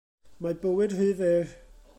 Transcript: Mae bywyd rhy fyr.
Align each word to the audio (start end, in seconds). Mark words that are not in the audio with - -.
Mae 0.45 0.55
bywyd 0.63 0.97
rhy 1.01 1.11
fyr. 1.21 1.57